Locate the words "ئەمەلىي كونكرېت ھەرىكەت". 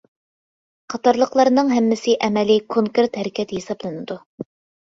2.29-3.55